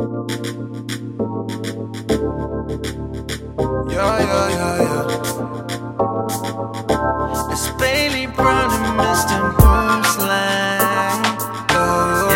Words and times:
Yeah, 0.00 0.16
yeah, 3.92 4.48
yeah, 4.56 4.80
yeah. 4.80 5.04
It's 7.52 7.68
Bailey 7.78 8.26
Browne 8.28 8.72
and 8.72 8.96
Mr. 8.98 9.38
Boomslang. 9.60 11.20
Yeah, 11.68 12.32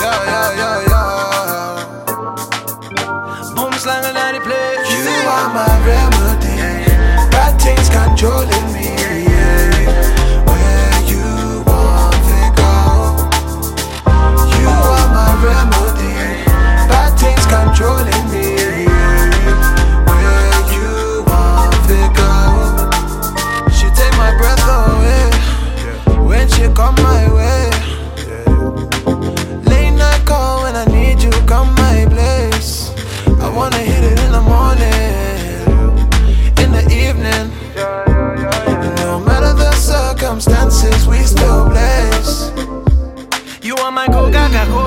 yeah, 0.00 0.16
yeah, 0.24 0.48
yeah, 0.56 0.88
yeah. 0.88 1.12
yeah. 1.44 3.12
Boomslang 3.54 4.04
and. 4.08 4.88
You 4.88 5.04
are 5.28 5.48
my 5.52 5.68
rebel. 5.84 6.17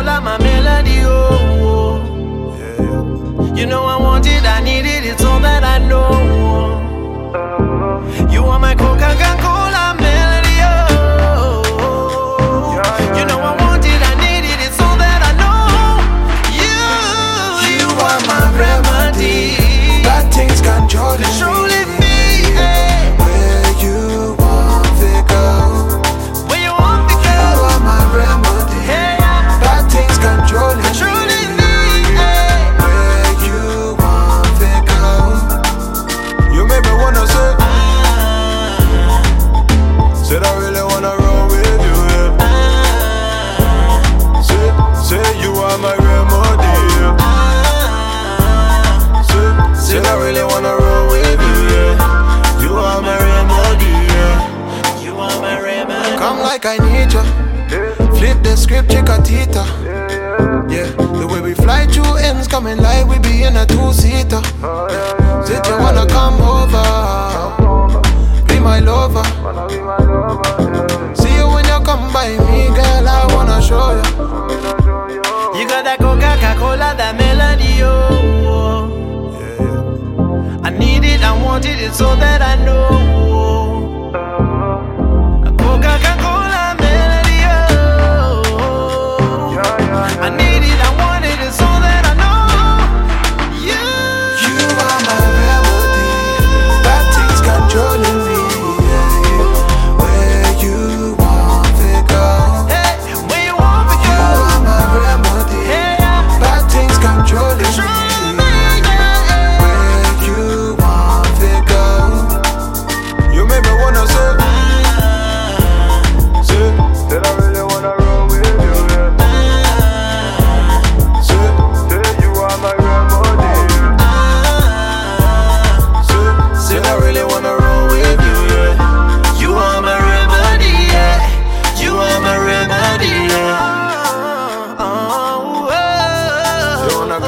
soul 0.00 0.08
and 0.08 0.24
my 0.24 0.38
melody, 0.38 1.02
oh. 1.04 1.39
script, 58.60 58.90
check 58.90 59.08
a 59.08 59.16
tita, 59.22 59.64
Yeah, 60.68 60.86
the 61.18 61.26
way 61.26 61.40
we 61.40 61.54
fly 61.54 61.86
through 61.86 62.16
ends 62.16 62.46
coming 62.46 62.76
like 62.78 63.06
we 63.08 63.18
be 63.18 63.42
in 63.42 63.56
a 63.56 63.64
two 63.66 63.92
seater. 63.92 64.42
Said 65.46 65.66
you 65.66 65.76
wanna 65.78 66.06
come 66.06 66.40
over, 66.40 66.84
be 68.46 68.60
my 68.60 68.78
lover. 68.80 69.24
See 71.14 71.34
you 71.34 71.48
when 71.48 71.64
you 71.64 71.80
come 71.88 72.12
by 72.12 72.28
me, 72.46 72.68
girl. 72.76 73.08
I 73.08 73.26
wanna 73.34 73.60
show 73.62 73.90
you. 73.98 74.04
You 75.58 75.66
got 75.66 75.84
that 75.84 75.98
Coca 75.98 76.54
Cola, 76.58 76.94
that 76.96 77.16
melody, 77.16 77.82
oh. 77.82 77.90
I 80.62 80.70
need 80.70 81.04
it, 81.04 81.22
I 81.22 81.32
want 81.42 81.64
it, 81.64 81.80
it's 81.80 82.00
all 82.00 82.16
that 82.16 82.42
I 82.42 82.56
know. 82.64 83.19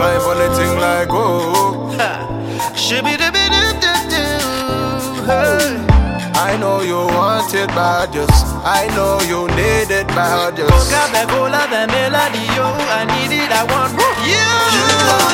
climb 0.00 0.22
on 0.30 0.38
the 0.38 0.48
thing 0.56 0.74
like 0.80 1.08
oh. 1.10 1.92
oh. 2.00 2.72
Shibby 2.74 3.14
dibby 3.20 3.44
dib 3.54 3.76
dib 3.84 4.02
dib. 4.12 4.40
I 6.48 6.56
know 6.58 6.80
you 6.80 7.00
want 7.16 7.52
it 7.54 7.68
bad, 7.76 8.14
yes. 8.14 8.32
I 8.64 8.88
know 8.96 9.20
you 9.30 9.40
need 9.58 9.90
it 9.92 10.08
bad, 10.16 10.56
yes. 10.56 10.70
Coca-Cola, 10.70 11.62
the 11.72 11.82
melody, 11.92 12.44
yo. 12.56 12.66
I 12.98 13.04
need 13.12 13.32
it, 13.40 13.50
I 13.52 13.62
want 13.72 13.92
you. 14.24 15.26
you. 15.26 15.29